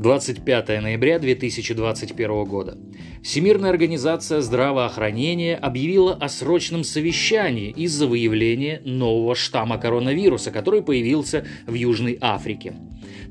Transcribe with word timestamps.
25 0.00 0.80
ноября 0.80 1.18
2021 1.18 2.44
года. 2.44 2.78
Всемирная 3.22 3.68
организация 3.68 4.40
здравоохранения 4.40 5.56
объявила 5.56 6.14
о 6.14 6.30
срочном 6.30 6.84
совещании 6.84 7.68
из-за 7.70 8.06
выявления 8.06 8.80
нового 8.86 9.34
штамма 9.34 9.76
коронавируса, 9.76 10.50
который 10.52 10.80
появился 10.80 11.46
в 11.66 11.74
Южной 11.74 12.16
Африке. 12.22 12.76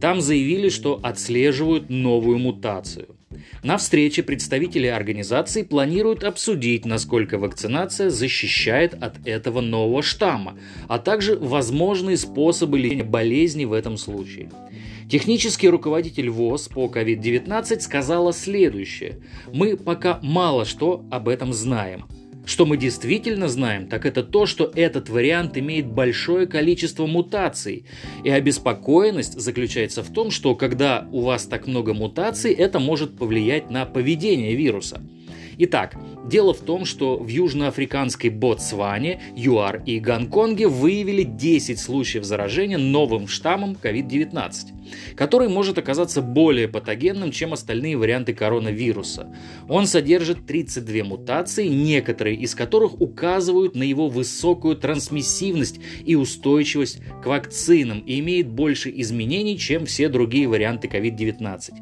Там 0.00 0.20
заявили, 0.20 0.68
что 0.68 0.98
отслеживают 1.00 1.88
новую 1.88 2.38
мутацию. 2.38 3.15
На 3.62 3.78
встрече 3.78 4.22
представители 4.22 4.86
организации 4.86 5.62
планируют 5.62 6.24
обсудить, 6.24 6.84
насколько 6.84 7.38
вакцинация 7.38 8.10
защищает 8.10 8.94
от 8.94 9.26
этого 9.26 9.60
нового 9.60 10.02
штамма, 10.02 10.58
а 10.88 10.98
также 10.98 11.36
возможные 11.36 12.16
способы 12.16 12.78
лечения 12.78 13.04
болезни 13.04 13.64
в 13.64 13.72
этом 13.72 13.96
случае. 13.96 14.50
Технический 15.10 15.68
руководитель 15.68 16.30
ВОЗ 16.30 16.68
по 16.68 16.86
COVID-19 16.86 17.80
сказала 17.80 18.32
следующее. 18.32 19.20
Мы 19.52 19.76
пока 19.76 20.18
мало 20.22 20.64
что 20.64 21.04
об 21.10 21.28
этом 21.28 21.52
знаем. 21.52 22.06
Что 22.46 22.64
мы 22.64 22.76
действительно 22.76 23.48
знаем, 23.48 23.88
так 23.88 24.06
это 24.06 24.22
то, 24.22 24.46
что 24.46 24.70
этот 24.72 25.08
вариант 25.08 25.58
имеет 25.58 25.86
большое 25.86 26.46
количество 26.46 27.04
мутаций. 27.04 27.84
И 28.22 28.30
обеспокоенность 28.30 29.38
заключается 29.38 30.04
в 30.04 30.12
том, 30.12 30.30
что 30.30 30.54
когда 30.54 31.08
у 31.10 31.22
вас 31.22 31.46
так 31.46 31.66
много 31.66 31.92
мутаций, 31.92 32.52
это 32.52 32.78
может 32.78 33.18
повлиять 33.18 33.68
на 33.68 33.84
поведение 33.84 34.54
вируса. 34.54 35.02
Итак, 35.58 35.96
дело 36.28 36.52
в 36.52 36.60
том, 36.60 36.84
что 36.84 37.16
в 37.16 37.28
южноафриканской 37.28 38.30
Ботсване, 38.30 39.20
ЮАР 39.36 39.82
и 39.86 39.98
Гонконге 40.00 40.68
выявили 40.68 41.22
10 41.22 41.78
случаев 41.78 42.24
заражения 42.24 42.78
новым 42.78 43.28
штаммом 43.28 43.76
COVID-19, 43.80 45.14
который 45.14 45.48
может 45.48 45.78
оказаться 45.78 46.22
более 46.22 46.68
патогенным, 46.68 47.30
чем 47.30 47.52
остальные 47.52 47.96
варианты 47.96 48.34
коронавируса. 48.34 49.34
Он 49.68 49.86
содержит 49.86 50.46
32 50.46 51.04
мутации, 51.04 51.66
некоторые 51.68 52.36
из 52.36 52.54
которых 52.54 53.00
указывают 53.00 53.74
на 53.74 53.82
его 53.82 54.08
высокую 54.08 54.76
трансмиссивность 54.76 55.80
и 56.04 56.14
устойчивость 56.14 57.00
к 57.22 57.26
вакцинам 57.26 58.00
и 58.00 58.18
имеет 58.20 58.48
больше 58.48 58.92
изменений, 58.94 59.58
чем 59.58 59.86
все 59.86 60.08
другие 60.08 60.48
варианты 60.48 60.88
COVID-19. 60.88 61.72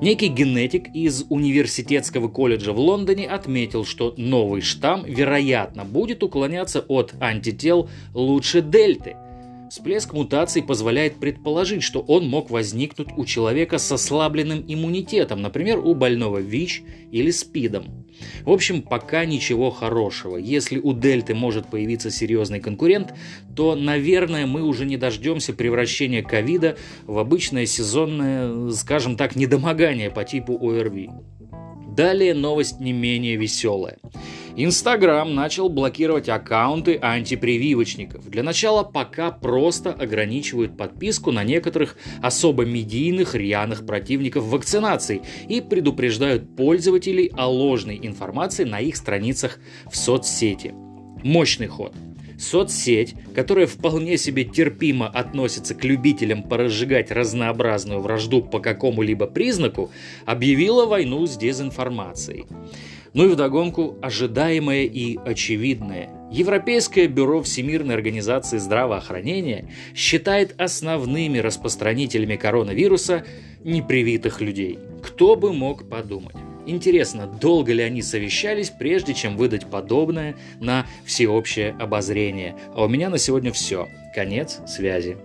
Некий 0.00 0.28
генетик 0.28 0.94
из 0.94 1.24
университетского 1.28 2.28
колледжа 2.28 2.72
в 2.72 2.78
Лондоне 2.78 3.28
отметил, 3.28 3.69
что 3.84 4.14
новый 4.16 4.60
штамм, 4.60 5.04
вероятно, 5.04 5.84
будет 5.84 6.22
уклоняться 6.22 6.80
от 6.80 7.14
антител 7.20 7.88
лучше 8.14 8.60
дельты– 8.60 9.16
Всплеск 9.70 10.12
мутаций 10.12 10.64
позволяет 10.64 11.20
предположить, 11.20 11.84
что 11.84 12.00
он 12.00 12.28
мог 12.28 12.50
возникнуть 12.50 13.10
у 13.16 13.24
человека 13.24 13.78
с 13.78 13.92
ослабленным 13.92 14.64
иммунитетом, 14.66 15.40
например, 15.42 15.78
у 15.78 15.94
больного 15.94 16.38
ВИЧ 16.38 16.82
или 17.12 17.30
СПИДом. 17.30 18.04
В 18.42 18.50
общем, 18.50 18.82
пока 18.82 19.24
ничего 19.24 19.70
хорошего. 19.70 20.38
Если 20.38 20.80
у 20.80 20.92
Дельты 20.92 21.36
может 21.36 21.68
появиться 21.68 22.10
серьезный 22.10 22.58
конкурент, 22.58 23.14
то, 23.54 23.76
наверное, 23.76 24.44
мы 24.44 24.64
уже 24.64 24.86
не 24.86 24.96
дождемся 24.96 25.52
превращения 25.52 26.24
ковида 26.24 26.76
в 27.06 27.18
обычное 27.18 27.66
сезонное, 27.66 28.72
скажем 28.72 29.16
так, 29.16 29.36
недомогание 29.36 30.10
по 30.10 30.24
типу 30.24 30.58
ОРВИ. 30.68 31.10
Далее 31.96 32.34
новость 32.34 32.80
не 32.80 32.92
менее 32.92 33.36
веселая. 33.36 33.98
Инстаграм 34.56 35.34
начал 35.34 35.68
блокировать 35.68 36.28
аккаунты 36.28 36.98
антипрививочников. 37.00 38.28
Для 38.28 38.42
начала 38.42 38.82
пока 38.82 39.30
просто 39.30 39.92
ограничивают 39.92 40.76
подписку 40.76 41.32
на 41.32 41.44
некоторых 41.44 41.96
особо 42.20 42.64
медийных 42.64 43.34
рьяных 43.34 43.86
противников 43.86 44.44
вакцинаций 44.44 45.22
и 45.48 45.60
предупреждают 45.60 46.56
пользователей 46.56 47.32
о 47.36 47.48
ложной 47.48 47.98
информации 48.02 48.64
на 48.64 48.80
их 48.80 48.96
страницах 48.96 49.58
в 49.90 49.96
соцсети. 49.96 50.74
Мощный 51.22 51.66
ход– 51.66 51.94
Соцсеть, 52.40 53.14
которая 53.34 53.66
вполне 53.66 54.16
себе 54.16 54.44
терпимо 54.44 55.06
относится 55.06 55.74
к 55.74 55.84
любителям 55.84 56.42
поразжигать 56.42 57.10
разнообразную 57.10 58.00
вражду 58.00 58.40
по 58.40 58.60
какому-либо 58.60 59.26
признаку, 59.26 59.90
объявила 60.24 60.86
войну 60.86 61.26
с 61.26 61.36
дезинформацией. 61.36 62.46
Ну 63.12 63.26
и 63.26 63.28
вдогонку 63.28 63.98
ожидаемое 64.00 64.84
и 64.84 65.18
очевидное. 65.18 66.08
Европейское 66.32 67.08
бюро 67.08 67.42
Всемирной 67.42 67.94
организации 67.94 68.56
здравоохранения 68.56 69.68
считает 69.94 70.58
основными 70.58 71.38
распространителями 71.38 72.36
коронавируса 72.36 73.26
непривитых 73.64 74.40
людей. 74.40 74.78
Кто 75.02 75.36
бы 75.36 75.52
мог 75.52 75.90
подумать? 75.90 76.36
Интересно, 76.66 77.26
долго 77.26 77.72
ли 77.72 77.82
они 77.82 78.02
совещались, 78.02 78.70
прежде 78.70 79.14
чем 79.14 79.36
выдать 79.36 79.66
подобное 79.66 80.36
на 80.60 80.86
всеобщее 81.04 81.74
обозрение? 81.78 82.56
А 82.74 82.84
у 82.84 82.88
меня 82.88 83.10
на 83.10 83.18
сегодня 83.18 83.52
все. 83.52 83.88
Конец 84.14 84.60
связи. 84.66 85.16